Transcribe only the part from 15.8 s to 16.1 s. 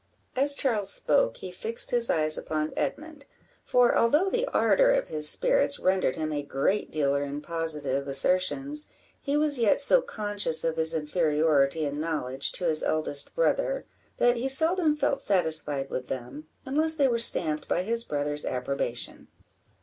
with